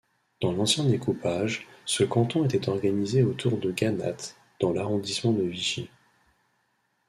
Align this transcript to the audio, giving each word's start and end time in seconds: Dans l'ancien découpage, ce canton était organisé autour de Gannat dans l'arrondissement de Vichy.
Dans 0.41 0.51
l'ancien 0.51 0.83
découpage, 0.83 1.67
ce 1.85 2.03
canton 2.03 2.43
était 2.43 2.69
organisé 2.69 3.21
autour 3.21 3.59
de 3.59 3.69
Gannat 3.69 4.17
dans 4.59 4.73
l'arrondissement 4.73 5.31
de 5.31 5.43
Vichy. 5.43 5.89